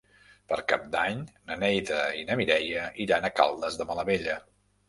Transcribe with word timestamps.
Per 0.51 0.57
Cap 0.71 0.87
d'Any 0.95 1.19
na 1.51 1.57
Neida 1.65 1.99
i 2.21 2.25
na 2.31 2.39
Mireia 2.41 2.89
iran 3.07 3.29
a 3.29 3.33
Caldes 3.41 3.81
de 3.83 3.89
Malavella. 3.93 4.41